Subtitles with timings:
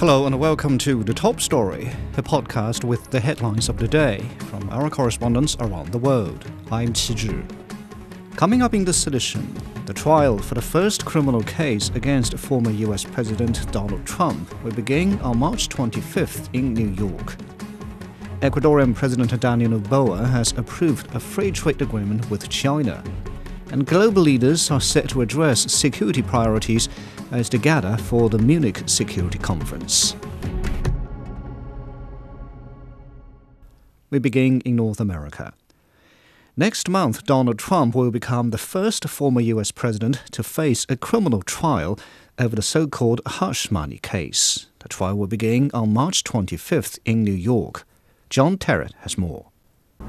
[0.00, 4.26] Hello and welcome to The Top Story, a podcast with the headlines of the day
[4.48, 6.50] from our correspondents around the world.
[6.70, 8.34] I'm Qi Zhi.
[8.34, 13.04] Coming up in this edition, the trial for the first criminal case against former US
[13.04, 17.36] President Donald Trump will begin on March 25th in New York.
[18.40, 23.04] Ecuadorian President Daniel Noboa has approved a free trade agreement with China.
[23.70, 26.88] And global leaders are set to address security priorities
[27.30, 30.16] as to gather for the Munich Security Conference.
[34.10, 35.52] We begin in North America.
[36.56, 39.70] Next month, Donald Trump will become the first former U.S.
[39.70, 41.98] president to face a criminal trial
[42.38, 44.66] over the so called hush money case.
[44.80, 47.86] The trial will begin on March 25th in New York.
[48.30, 49.49] John Terrett has more.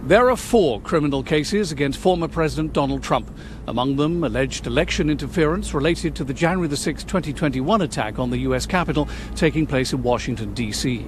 [0.03, 3.29] There are four criminal cases against former President Donald Trump.
[3.67, 8.65] Among them, alleged election interference related to the January 6, 2021 attack on the U.S.
[8.65, 11.05] Capitol taking place in Washington, D.C.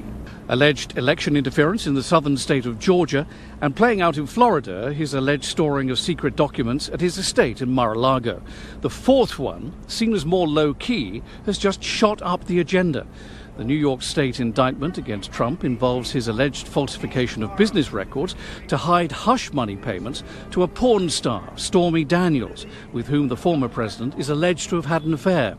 [0.48, 3.26] Alleged election interference in the southern state of Georgia,
[3.62, 7.72] and playing out in Florida, his alleged storing of secret documents at his estate in
[7.72, 8.44] Mar a Lago.
[8.82, 13.08] The fourth one, seen as more low key, has just shot up the agenda.
[13.56, 18.36] The New York State indictment against Trump involves his alleged falsification of business records
[18.68, 23.70] to hide hush money payments to a porn star, Stormy Daniels, with whom the former
[23.70, 25.56] president is alleged to have had an affair.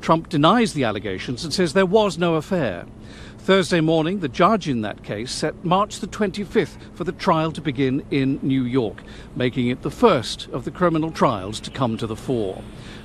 [0.00, 2.84] Trump denies the allegations and says there was no affair.
[3.38, 7.60] Thursday morning, the judge in that case set March the 25th for the trial to
[7.60, 9.04] begin in New York,
[9.36, 12.60] making it the first of the criminal trials to come to the fore.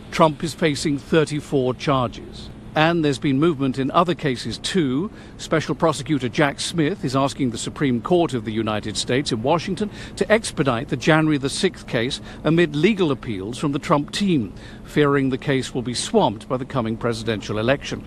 [0.09, 2.50] Trump is facing 34 charges.
[2.73, 5.11] And there's been movement in other cases too.
[5.38, 9.89] Special Prosecutor Jack Smith is asking the Supreme Court of the United States in Washington
[10.16, 14.53] to expedite the January the 6th case amid legal appeals from the Trump team,
[14.86, 18.05] fearing the case will be swamped by the coming presidential election.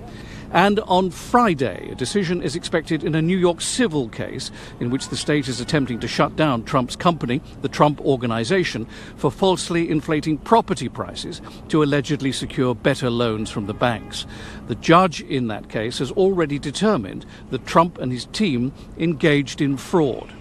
[0.55, 5.08] And on Friday, a decision is expected in a New York civil case in which
[5.08, 10.38] the state is attempting to shut down Trump's company, the Trump Organization, for falsely inflating
[10.38, 14.26] property prices to allegedly secure better loans from the banks.
[14.69, 19.76] The judge in that case has already determined that Trump and his team engaged in
[19.76, 20.32] fraud.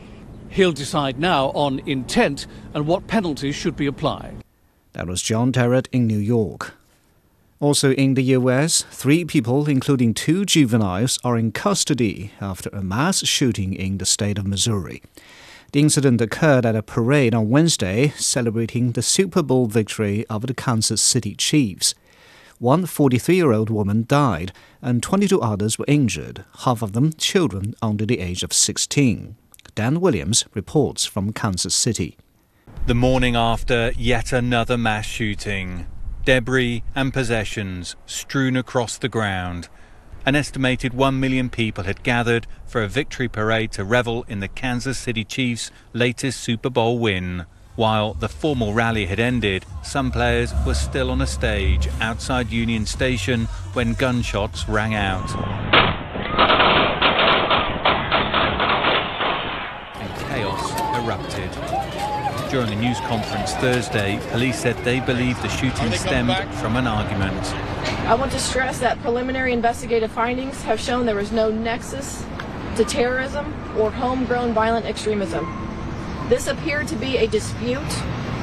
[0.50, 2.46] He'll decide now on intent
[2.76, 4.44] and what penalties should be applied.
[4.92, 6.76] That was John Terrett in New York.
[7.64, 13.26] Also in the US, three people, including two juveniles, are in custody after a mass
[13.26, 15.02] shooting in the state of Missouri.
[15.72, 20.54] The incident occurred at a parade on Wednesday celebrating the Super Bowl victory of the
[20.54, 21.96] Kansas City Chiefs.
[22.60, 24.52] One 43 year old woman died,
[24.82, 29.38] and 22 others were injured, half of them children under the age of 16.
[29.74, 32.18] Dan Williams reports from Kansas City.
[32.88, 35.86] The morning after yet another mass shooting
[36.26, 39.68] debris and possessions strewn across the ground.
[40.26, 44.48] An estimated 1 million people had gathered for a victory parade to revel in the
[44.48, 47.46] Kansas City Chiefs' latest Super Bowl win.
[47.76, 52.86] While the formal rally had ended, some players were still on a stage outside Union
[52.86, 55.30] Station when gunshots rang out.
[60.00, 61.83] And chaos erupted.
[62.54, 67.44] During a news conference Thursday, police said they believe the shooting stemmed from an argument.
[68.06, 72.24] I want to stress that preliminary investigative findings have shown there was no nexus
[72.76, 75.48] to terrorism or homegrown violent extremism.
[76.30, 77.82] This appeared to be a dispute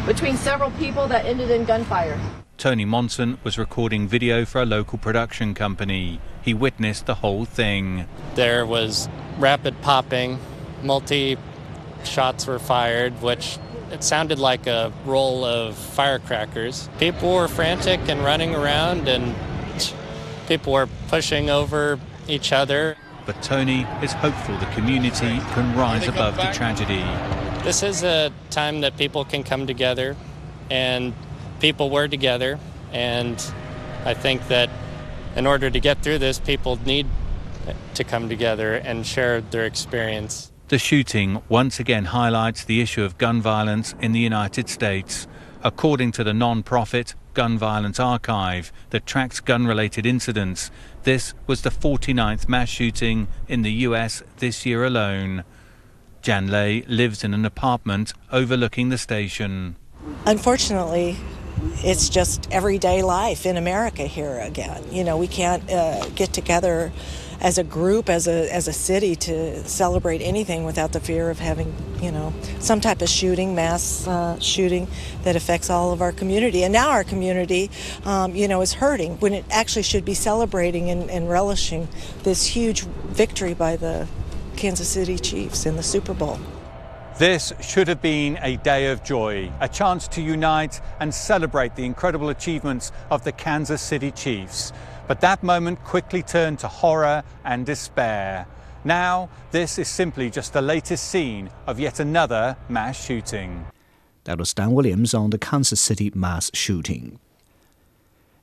[0.07, 2.19] between several people that ended in gunfire.
[2.59, 6.21] Tony Monson was recording video for a local production company.
[6.43, 8.09] He witnessed the whole thing.
[8.35, 10.41] There was rapid popping,
[10.83, 11.39] multi
[12.03, 13.59] shots were fired, which
[13.91, 16.89] it sounded like a roll of firecrackers.
[16.99, 19.35] People were frantic and running around, and
[20.47, 22.97] people were pushing over each other.
[23.27, 27.05] But Tony is hopeful the community can rise above the tragedy.
[27.65, 30.17] This is a time that people can come together,
[30.71, 31.13] and
[31.61, 32.59] people were together.
[32.93, 33.43] And
[34.05, 34.71] I think that
[35.37, 37.07] in order to get through this, people need
[37.95, 40.50] to come together and share their experience.
[40.71, 45.27] The shooting once again highlights the issue of gun violence in the United States.
[45.65, 50.71] According to the non profit Gun Violence Archive that tracks gun related incidents,
[51.03, 55.43] this was the 49th mass shooting in the US this year alone.
[56.23, 59.75] Jan Lei lives in an apartment overlooking the station.
[60.25, 61.17] Unfortunately,
[61.79, 64.85] it's just everyday life in America here again.
[64.93, 66.93] You know, we can't uh, get together
[67.41, 71.39] as a group, as a as a city, to celebrate anything without the fear of
[71.39, 74.87] having, you know, some type of shooting, mass uh, shooting
[75.23, 76.65] that affects all of our community.
[76.65, 77.71] And now our community,
[78.05, 81.89] um, you know, is hurting when it actually should be celebrating and, and relishing
[82.23, 84.07] this huge victory by the
[84.57, 86.39] Kansas City Chiefs in the Super Bowl.
[87.19, 91.85] This should have been a day of joy, a chance to unite and celebrate the
[91.85, 94.73] incredible achievements of the Kansas City Chiefs.
[95.11, 98.47] But that moment quickly turned to horror and despair.
[98.85, 103.67] Now, this is simply just the latest scene of yet another mass shooting.
[104.23, 107.19] That was Dan Williams on the Kansas City mass shooting.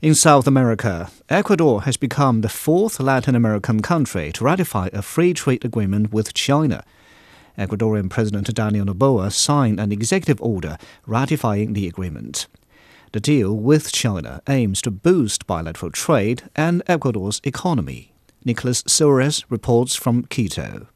[0.02, 5.34] In South America, Ecuador has become the fourth Latin American country to ratify a free
[5.34, 6.84] trade agreement with China.
[7.58, 12.46] Ecuadorian President Daniel Noboa signed an executive order ratifying the agreement.
[13.14, 18.12] The deal with China aims to boost bilateral trade and Ecuador's economy.
[18.44, 20.88] Nicholas Suarez reports from Quito.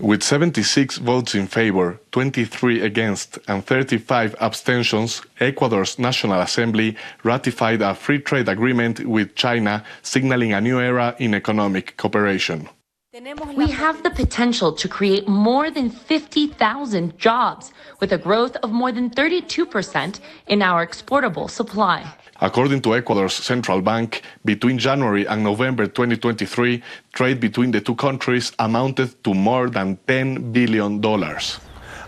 [0.00, 7.94] With 76 votes in favor, 23 against, and 35 abstentions, Ecuador's National Assembly ratified a
[7.94, 12.70] free trade agreement with China, signaling a new era in economic cooperation.
[13.14, 17.70] We have the potential to create more than 50,000 jobs
[18.00, 22.10] with a growth of more than 32% in our exportable supply.
[22.40, 26.82] According to Ecuador's central bank, between January and November 2023,
[27.12, 30.98] trade between the two countries amounted to more than $10 billion.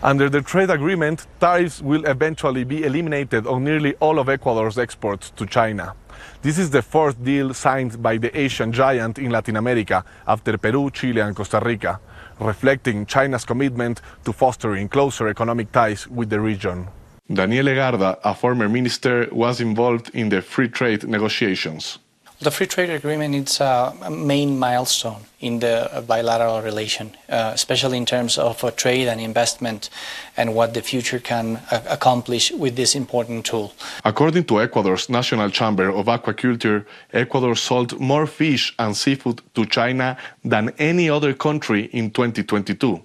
[0.05, 5.31] Under the trade agreement, tariffs will eventually be eliminated on nearly all of Ecuador's exports
[5.31, 5.95] to China.
[6.43, 10.91] This is the fourth deal signed by the Asian giant in Latin America after Peru,
[10.91, 11.99] Chile, and Costa Rica,
[12.39, 16.87] reflecting China's commitment to fostering closer economic ties with the region.
[17.33, 21.97] Daniel Legarda, a former minister, was involved in the free trade negotiations.
[22.39, 28.05] The free trade agreement is a main milestone in the bilateral relation, uh, especially in
[28.05, 29.89] terms of uh, trade and investment
[30.35, 33.73] and what the future can uh, accomplish with this important tool.
[34.03, 40.17] According to Ecuador's National Chamber of Aquaculture, Ecuador sold more fish and seafood to China
[40.43, 43.01] than any other country in 2022.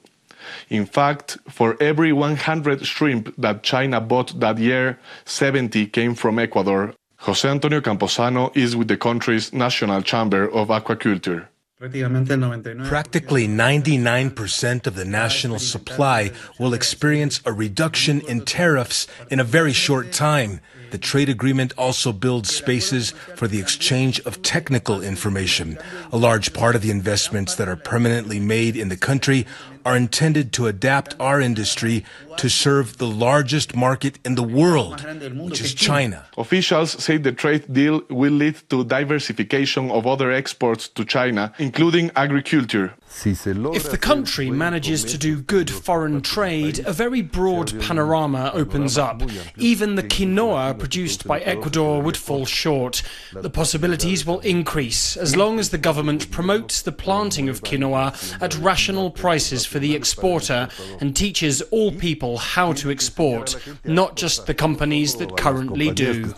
[0.70, 6.94] In fact, for every 100 shrimp that China bought that year, 70 came from Ecuador
[7.24, 11.48] Jose Antonio Camposano is with the country's National Chamber of Aquaculture.
[11.78, 19.74] Practically 99% of the national supply will experience a reduction in tariffs in a very
[19.74, 20.60] short time.
[20.90, 25.78] The trade agreement also builds spaces for the exchange of technical information.
[26.12, 29.46] A large part of the investments that are permanently made in the country
[29.84, 32.04] are intended to adapt our industry
[32.36, 35.00] to serve the largest market in the world,
[35.36, 36.26] which is China.
[36.36, 42.10] Officials say the trade deal will lead to diversification of other exports to China, including
[42.14, 42.94] agriculture.
[43.24, 49.22] If the country manages to do good foreign trade, a very broad panorama opens up.
[49.56, 53.02] Even the quinoa produced by Ecuador would fall short.
[53.32, 58.58] The possibilities will increase as long as the government promotes the planting of quinoa at
[58.58, 60.68] rational prices for the exporter
[61.00, 63.54] and teaches all people how to export,
[63.84, 66.32] not just the companies that currently do.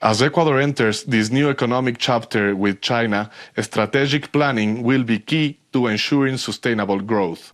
[0.00, 5.86] As Ecuador enters this new economic chapter with China, strategic planning will be key to
[5.86, 7.52] ensuring sustainable growth.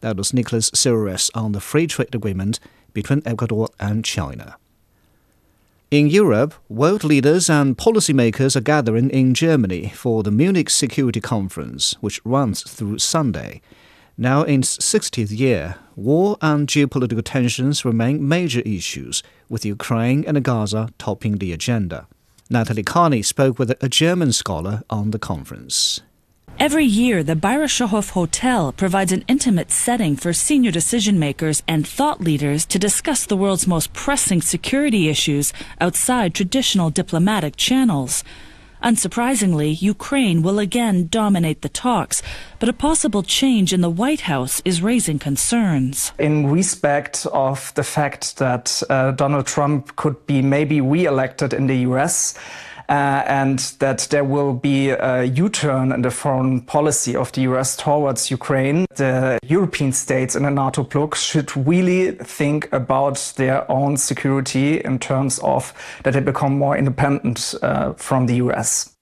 [0.00, 2.60] That was Nicholas Suarez on the free trade agreement
[2.92, 4.56] between Ecuador and China.
[5.90, 11.96] In Europe, world leaders and policymakers are gathering in Germany for the Munich Security Conference,
[12.02, 13.62] which runs through Sunday.
[14.18, 20.44] Now in its 60th year, war and geopolitical tensions remain major issues, with Ukraine and
[20.44, 22.06] Gaza topping the agenda.
[22.50, 26.02] Natalie Carney spoke with a German scholar on the conference.
[26.60, 32.20] Every year, the Bayerischer Hotel provides an intimate setting for senior decision makers and thought
[32.20, 38.24] leaders to discuss the world's most pressing security issues outside traditional diplomatic channels.
[38.82, 42.22] Unsurprisingly, Ukraine will again dominate the talks,
[42.58, 46.12] but a possible change in the White House is raising concerns.
[46.18, 51.68] In respect of the fact that uh, Donald Trump could be maybe re elected in
[51.68, 52.34] the US,
[52.88, 58.30] and that there will be a U-turn in the foreign policy of the US towards
[58.30, 58.86] Ukraine.
[58.96, 64.98] The European states in the NATO bloc should really think about their own security in
[64.98, 65.72] terms of
[66.04, 68.97] that they become more independent uh, from the US.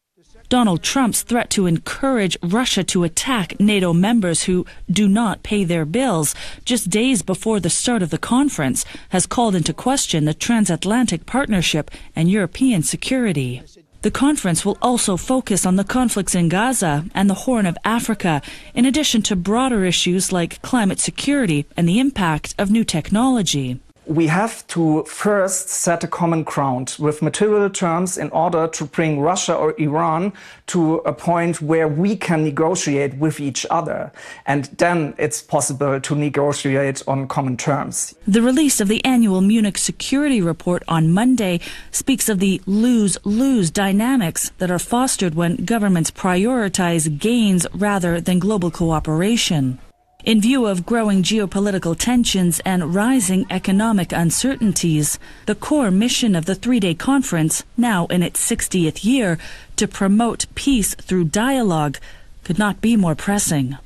[0.48, 5.84] Donald Trump's threat to encourage Russia to attack NATO members who do not pay their
[5.84, 6.34] bills
[6.64, 11.90] just days before the start of the conference has called into question the transatlantic partnership
[12.14, 13.62] and European security.
[14.02, 18.40] The conference will also focus on the conflicts in Gaza and the Horn of Africa,
[18.72, 24.28] in addition to broader issues like climate security and the impact of new technology we
[24.28, 29.54] have to first set a common ground with material terms in order to bring Russia
[29.54, 30.32] or Iran
[30.68, 34.12] to a point where we can negotiate with each other.
[34.46, 38.14] And then it's possible to negotiate on common terms.
[38.26, 41.60] The release of the annual Munich Security Report on Monday
[41.90, 48.38] speaks of the lose lose dynamics that are fostered when governments prioritize gains rather than
[48.38, 49.78] global cooperation.
[50.26, 56.56] In view of growing geopolitical tensions and rising economic uncertainties, the core mission of the
[56.56, 59.38] three day conference, now in its 60th year,
[59.76, 61.98] to promote peace through dialogue,
[62.42, 63.78] could not be more pressing.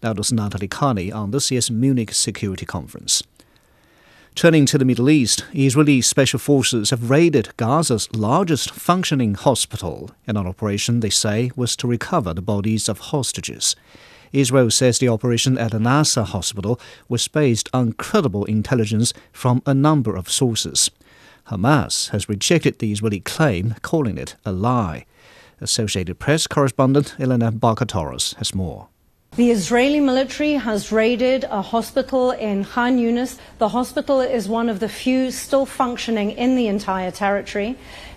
[0.00, 3.22] That was Natalie Carney on this year's Munich Security Conference.
[4.34, 10.36] Turning to the Middle East, Israeli special forces have raided Gaza's largest functioning hospital in
[10.36, 13.76] an operation they say was to recover the bodies of hostages.
[14.32, 19.74] Israel says the operation at Al Nasser hospital was based on credible intelligence from a
[19.74, 20.90] number of sources.
[21.48, 25.06] Hamas has rejected the Israeli claim, calling it a lie.
[25.60, 28.88] Associated Press correspondent Elena Barkatoros has more.
[29.36, 33.38] The Israeli military has raided a hospital in Khan Yunis.
[33.58, 37.76] The hospital is one of the few still functioning in the entire territory,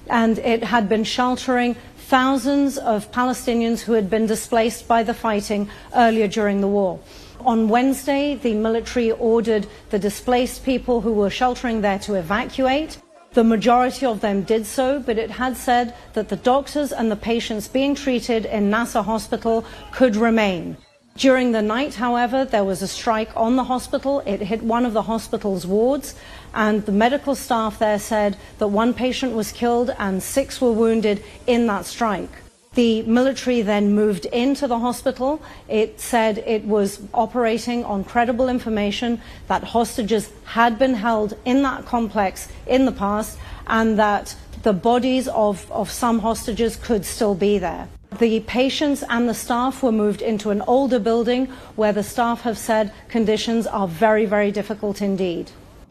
[0.10, 1.76] and it had been sheltering
[2.12, 7.00] thousands of Palestinians who had been displaced by the fighting earlier during the war.
[7.46, 12.98] On Wednesday, the military ordered the displaced people who were sheltering there to evacuate.
[13.32, 17.16] The majority of them did so, but it had said that the doctors and the
[17.16, 19.64] patients being treated in Nasser Hospital
[19.94, 20.76] could remain.
[21.18, 24.22] During the night, however, there was a strike on the hospital.
[24.26, 26.16] It hit one of the hospital's wards,
[26.54, 31.24] and the medical staff there said that one patient was killed and six were wounded
[31.46, 32.32] in that strike.
[32.74, 35.42] The military then moved into the hospital.
[35.68, 41.86] It said it was operating on credible information that hostages had been held in that
[41.86, 43.38] complex in the past
[43.68, 47.90] and that the bodies of, of some hostages could still be there.
[48.20, 52.58] The patients and the staff were moved into an older building where the staff have
[52.58, 55.50] said conditions are very, very difficult indeed.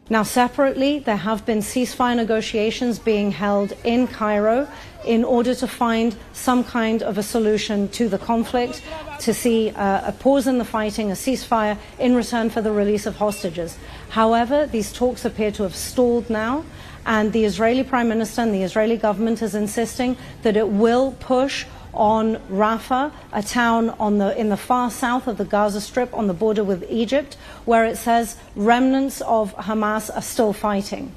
[0.09, 4.67] Now, separately, there have been ceasefire negotiations being held in Cairo
[5.03, 8.83] in order to find some kind of a solution to the conflict,
[9.21, 13.05] to see uh, a pause in the fighting, a ceasefire in return for the release
[13.05, 13.77] of hostages.
[14.09, 16.65] However, these talks appear to have stalled now,
[17.05, 21.65] and the Israeli Prime Minister and the Israeli government is insisting that it will push
[21.93, 26.33] on Rafah, a town the, in the far south of the Gaza Strip on the
[26.33, 31.13] border with Egypt, where it says remnants of Hamas are still fighting.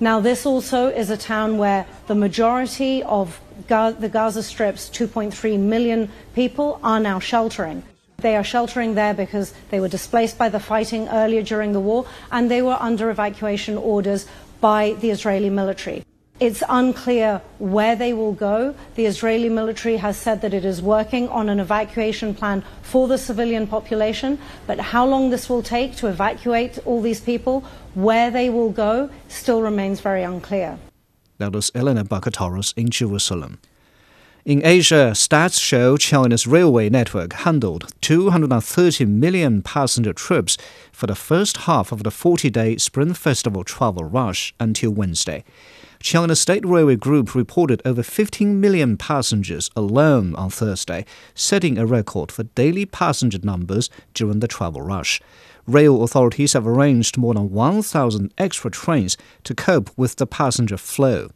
[0.00, 5.58] Now, this also is a town where the majority of Ga the Gaza Strip's 2.3
[5.58, 7.84] million people are now sheltering.
[8.18, 12.06] They are sheltering there because they were displaced by the fighting earlier during the war
[12.32, 14.26] and they were under evacuation orders
[14.60, 16.04] by the Israeli military.
[16.40, 18.74] It's unclear where they will go.
[18.96, 23.18] The Israeli military has said that it is working on an evacuation plan for the
[23.18, 27.60] civilian population, but how long this will take to evacuate all these people,
[27.94, 30.76] where they will go, still remains very unclear.
[31.38, 33.60] That was Elena Bakatoros in Jerusalem.
[34.44, 40.58] In Asia, stats show China's railway network handled 230 million passenger trips
[40.90, 45.44] for the first half of the 40 day Spring Festival travel rush until Wednesday.
[46.04, 52.30] China State Railway Group reported over 15 million passengers alone on Thursday, setting a record
[52.30, 55.22] for daily passenger numbers during the travel rush.
[55.66, 61.30] Rail authorities have arranged more than 1,000 extra trains to cope with the passenger flow.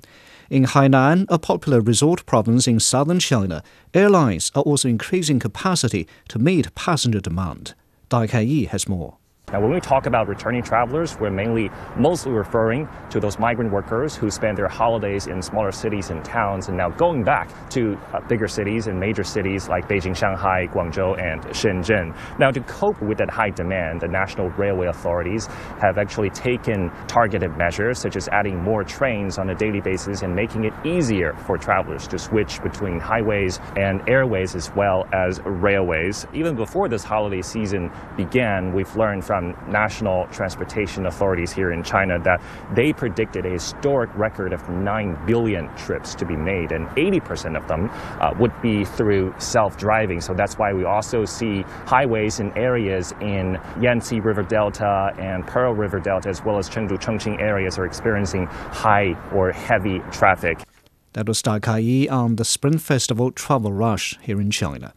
[0.51, 3.63] In Hainan, a popular resort province in southern China,
[3.95, 7.73] airlines are also increasing capacity to meet passenger demand.
[8.11, 9.18] Dai Kai has more.
[9.52, 14.14] Now, when we talk about returning travelers, we're mainly mostly referring to those migrant workers
[14.14, 18.21] who spend their holidays in smaller cities and towns and now going back to uh,
[18.28, 22.14] bigger cities and major cities like Beijing, Shanghai, Guangzhou, and Shenzhen.
[22.38, 25.47] Now, to cope with that high demand, the national railway authorities
[25.81, 30.35] have actually taken targeted measures such as adding more trains on a daily basis and
[30.35, 36.26] making it easier for travelers to switch between highways and airways as well as railways.
[36.35, 41.80] Even before this holiday season began, we've learned from from national transportation authorities here in
[41.85, 42.42] China that
[42.75, 47.68] they predicted a historic record of 9 billion trips to be made, and 80% of
[47.68, 47.88] them
[48.21, 50.21] uh, would be through self driving.
[50.21, 55.73] So that's why we also see highways in areas in Yangtze River Delta and Pearl
[55.73, 60.64] River Delta, as well as Chengdu Chongqing areas, are experiencing high or heavy traffic.
[61.12, 64.95] That was Dai Kai on the Spring Festival travel rush here in China.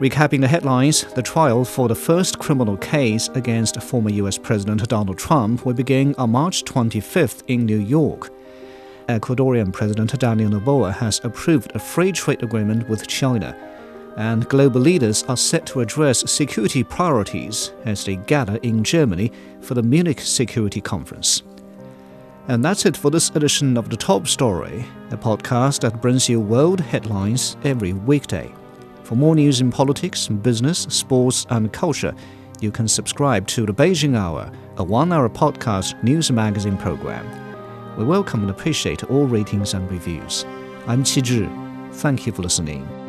[0.00, 5.18] Recapping the headlines, the trial for the first criminal case against former US President Donald
[5.18, 8.30] Trump will begin on March 25th in New York.
[9.08, 13.56] Ecuadorian President Daniel Noboa has approved a free trade agreement with China,
[14.16, 19.74] and global leaders are set to address security priorities as they gather in Germany for
[19.74, 21.44] the Munich Security Conference.
[22.48, 26.40] And that's it for this edition of The Top Story, a podcast that brings you
[26.40, 28.52] world headlines every weekday.
[29.04, 32.14] For more news in politics, business, sports, and culture,
[32.60, 37.28] you can subscribe to The Beijing Hour, a one hour podcast news magazine program.
[37.98, 40.46] We welcome and appreciate all ratings and reviews.
[40.86, 41.94] I'm Qi Zhi.
[41.96, 43.03] Thank you for listening.